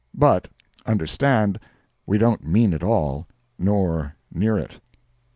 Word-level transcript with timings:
But 0.15 0.47
understand 0.83 1.59
we 2.07 2.17
don't 2.17 2.43
mean 2.43 2.73
it 2.73 2.81
all, 2.81 3.27
nor 3.59 4.15
near 4.31 4.57
it. 4.57 4.79